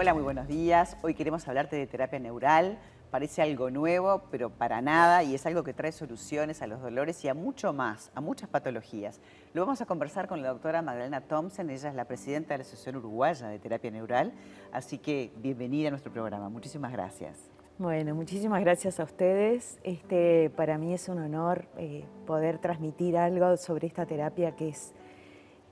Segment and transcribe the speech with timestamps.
[0.00, 0.96] Hola, muy buenos días.
[1.02, 2.78] Hoy queremos hablarte de terapia neural.
[3.10, 7.24] Parece algo nuevo, pero para nada, y es algo que trae soluciones a los dolores
[7.24, 9.20] y a mucho más, a muchas patologías.
[9.54, 12.62] Lo vamos a conversar con la doctora Magdalena Thompson, ella es la presidenta de la
[12.62, 14.32] Asociación Uruguaya de Terapia Neural,
[14.70, 16.48] así que bienvenida a nuestro programa.
[16.48, 17.50] Muchísimas gracias.
[17.76, 19.80] Bueno, muchísimas gracias a ustedes.
[19.82, 24.94] Este, para mí es un honor eh, poder transmitir algo sobre esta terapia que es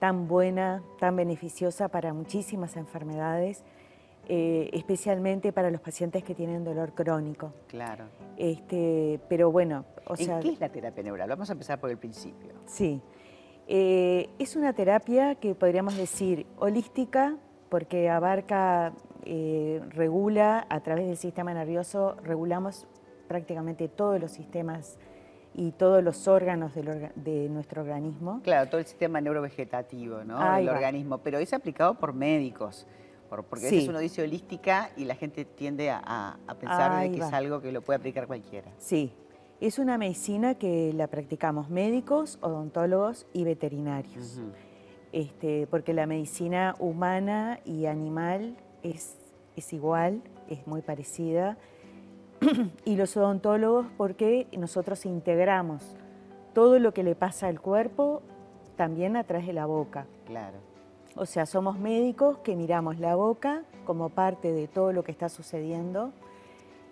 [0.01, 3.63] tan buena, tan beneficiosa para muchísimas enfermedades
[4.29, 7.53] eh, especialmente para los pacientes que tienen dolor crónico.
[7.69, 8.07] Claro.
[8.37, 10.41] Este, pero bueno, o sea...
[10.41, 11.29] ¿Qué es la terapia neural?
[11.29, 12.53] Vamos a empezar por el principio.
[12.65, 13.01] Sí.
[13.69, 17.37] Eh, es una terapia que podríamos decir holística
[17.69, 18.93] porque abarca,
[19.25, 22.89] eh, regula a través del sistema nervioso, regulamos
[23.29, 24.99] prácticamente todos los sistemas
[25.55, 28.41] y todos los órganos de nuestro organismo.
[28.43, 30.57] Claro, todo el sistema neurovegetativo ¿no?
[30.57, 32.87] del organismo, pero es aplicado por médicos
[33.29, 37.33] porque a veces uno dice holística y la gente tiende a, pensar de que es
[37.33, 38.71] algo que lo puede aplicar cualquiera.
[38.79, 39.13] Sí,
[39.61, 44.41] es una medicina que la practicamos médicos, odontólogos y veterinarios.
[45.13, 49.17] este, porque la medicina humana y animal es,
[49.57, 51.57] es igual, es muy parecida.
[52.85, 55.97] y los odontólogos porque nosotros integramos
[56.53, 58.23] todo lo que le pasa al cuerpo
[58.77, 60.07] también a través de la boca.
[60.27, 60.76] Claro.
[61.17, 65.31] O sea, somos médicos que miramos la boca como parte de todo lo que está
[65.31, 66.13] sucediendo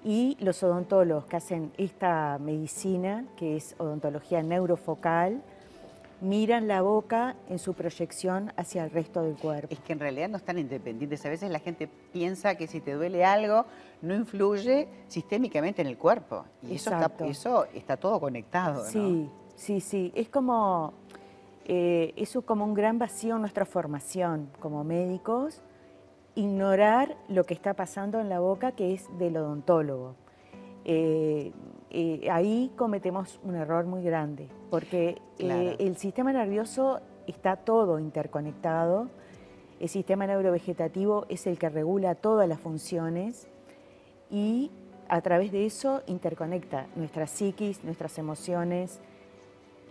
[0.03, 5.43] y los odontólogos que hacen esta medicina, que es odontología neurofocal,
[6.23, 9.69] miran la boca en su proyección hacia el resto del cuerpo.
[9.71, 11.25] Es que en realidad no están independientes.
[11.27, 13.67] A veces la gente piensa que si te duele algo,
[14.01, 16.47] no influye sistémicamente en el cuerpo.
[16.63, 18.87] Y eso está, eso está, todo conectado.
[18.87, 20.13] Sí, sí, sí.
[20.15, 20.95] Es como
[21.65, 25.63] eh, eso como un gran vacío en nuestra formación como médicos,
[26.35, 30.15] ignorar lo que está pasando en la boca que es del odontólogo.
[30.85, 31.53] Eh,
[31.91, 39.09] eh, ahí cometemos un error muy grande, porque el sistema nervioso está todo interconectado,
[39.81, 43.49] el sistema neurovegetativo es el que regula todas las funciones
[44.31, 44.71] y
[45.09, 49.01] a través de eso interconecta nuestra psiquis, nuestras emociones,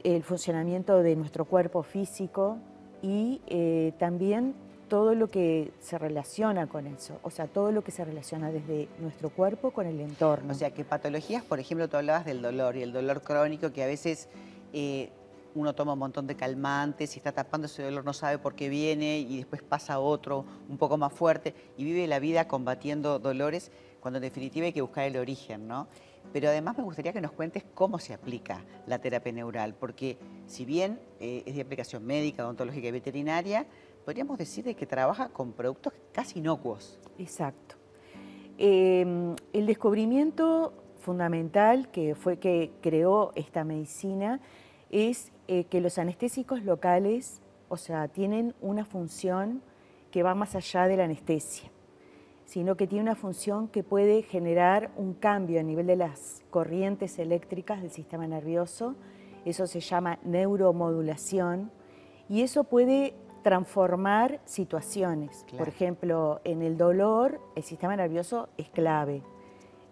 [0.04, 2.58] el funcionamiento de nuestro cuerpo físico
[3.02, 4.56] y eh, también
[4.88, 8.90] todo lo que se relaciona con eso, o sea, todo lo que se relaciona desde
[9.00, 10.52] nuestro cuerpo con el entorno.
[10.52, 13.84] O sea, que patologías, por ejemplo, tú hablabas del dolor y el dolor crónico que
[13.84, 14.30] a veces
[14.72, 15.10] eh,
[15.56, 18.70] uno toma un montón de calmantes y está tapando ese dolor, no sabe por qué
[18.70, 23.72] viene y después pasa otro un poco más fuerte y vive la vida combatiendo dolores
[24.00, 25.88] cuando en definitiva hay que buscar el origen, ¿no?
[26.32, 30.18] Pero además me gustaría que nos cuentes cómo se aplica la terapia neural, porque
[30.48, 33.66] si bien eh, es de aplicación médica, odontológica y veterinaria,
[34.06, 37.00] podríamos decir que trabaja con productos casi inocuos.
[37.18, 37.76] Exacto.
[38.58, 44.40] Em, el descubrimiento fundamental que fue que creó esta medicina
[44.90, 49.62] es eh, que los anestésicos locales, o sea, tienen una función
[50.12, 51.73] que va más allá de la anestesia
[52.46, 57.20] sino que tiene una función que puede generar un cambio a nivel de las corrientes
[57.20, 58.96] eléctricas del sistema nervioso.
[59.46, 61.72] Eso se llama neuromodulación
[62.30, 65.46] y eso puede transformar situaciones.
[65.58, 69.22] Por ejemplo, en el dolor, el sistema nervioso es clave.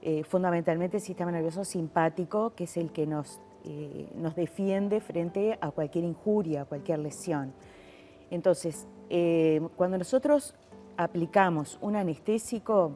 [0.01, 5.59] Eh, fundamentalmente el sistema nervioso simpático, que es el que nos, eh, nos defiende frente
[5.61, 7.53] a cualquier injuria, a cualquier lesión.
[8.31, 10.55] Entonces, eh, cuando nosotros
[11.03, 12.93] aplicamos un anestésico,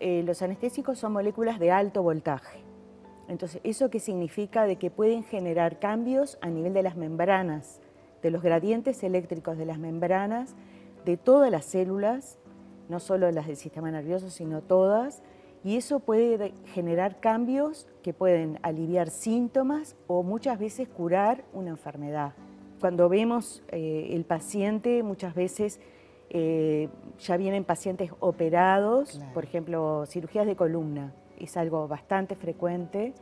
[0.00, 2.60] eh, los anestésicos son moléculas de alto voltaje.
[3.28, 4.64] Entonces, ¿eso qué significa?
[4.64, 7.80] De que pueden generar cambios a nivel de las membranas,
[8.22, 10.54] de los gradientes eléctricos de las membranas,
[11.04, 12.38] de todas las células,
[12.88, 15.22] no solo las del sistema nervioso, sino todas,
[15.62, 22.32] y eso puede generar cambios que pueden aliviar síntomas o muchas veces curar una enfermedad.
[22.80, 25.80] Cuando vemos eh, el paciente, muchas veces
[26.30, 26.88] eh,
[27.18, 33.14] ya vienen pacientes operados, por ejemplo, cirugías de columna, es algo bastante frecuente,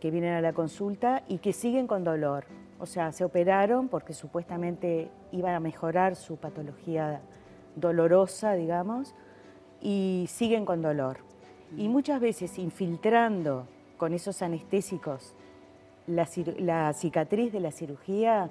[0.00, 2.44] que vienen a la consulta y que siguen con dolor.
[2.80, 7.20] O sea, se operaron porque supuestamente iban a mejorar su patología
[7.76, 9.14] dolorosa, digamos,
[9.80, 11.18] y siguen con dolor.
[11.76, 15.36] Y muchas veces infiltrando con esos anestésicos
[16.08, 18.50] la cicatriz de la cirugía,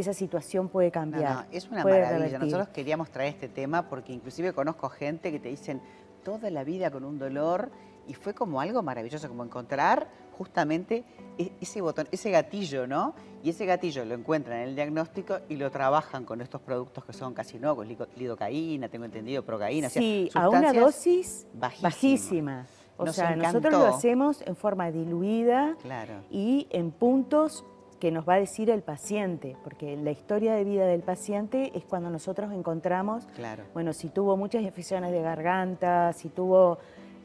[0.00, 1.46] esa situación puede cambiar.
[1.52, 2.38] es una maravilla.
[2.38, 5.80] Nosotros queríamos traer este tema porque inclusive conozco gente que te dicen
[6.24, 7.70] toda la vida con un dolor
[8.06, 11.04] y fue como algo maravilloso, como encontrar justamente
[11.38, 13.14] e- ese botón, ese gatillo, ¿no?
[13.42, 17.12] Y ese gatillo lo encuentran en el diagnóstico y lo trabajan con estos productos que
[17.12, 19.86] son casi nuevos, lico- lidocaína, tengo entendido, procaína.
[19.86, 22.66] o sea, Sí, a una dosis bajísima.
[22.96, 26.14] O Nos sea, nosotros lo hacemos en forma diluida Claro.
[26.30, 27.64] y en puntos
[28.04, 31.84] que nos va a decir el paciente, porque la historia de vida del paciente es
[31.86, 33.62] cuando nosotros encontramos, Claro.
[33.72, 36.76] bueno, si tuvo muchas infecciones de garganta, si tuvo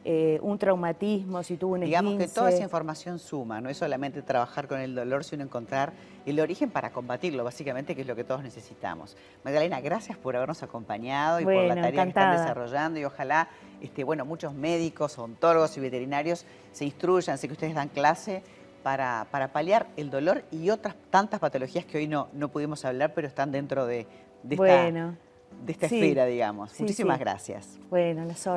[0.06, 4.22] eh, un traumatismo, si tuvo un Digamos que toda esa información suma, no es solamente
[4.22, 5.92] trabajar con el dolor, sino encontrar
[6.24, 9.18] el origen para combatirlo, básicamente, que es lo que todos necesitamos.
[9.44, 12.40] Magdalena, gracias por habernos acompañado y por la Bueno, tarea que están encantada.
[12.40, 13.50] desarrollando y ojalá
[13.82, 18.42] este, bueno, muchos médicos, odontólogos y veterinarios se instruyan, sé que ustedes dan clase
[18.82, 23.12] para, para paliar el dolor y otras tantas patologías que hoy no, no pudimos hablar,
[23.14, 24.06] pero están dentro de,
[24.42, 25.16] de esta, Bueno,
[25.64, 26.72] de esta sí, esfera, digamos.
[26.72, 27.20] sí, Muchísimas sí.
[27.20, 27.78] gracias.
[27.90, 28.46] bueno, las